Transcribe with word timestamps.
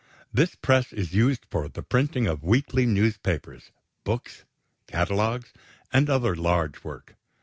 This 0.33 0.55
press 0.55 0.91
is 0.91 1.13
used 1.13 1.45
for 1.51 1.69
the 1.69 1.83
printing 1.83 2.25
of 2.25 2.41
weekly 2.41 2.87
newspapers, 2.87 3.69
books, 4.03 4.45
catalogues, 4.87 5.53
and 5.93 6.09
other 6.09 6.35
large 6.35 6.83
work. 6.83 7.17